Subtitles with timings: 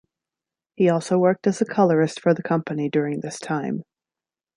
[0.73, 3.83] He also worked as a colorist for the company during this time.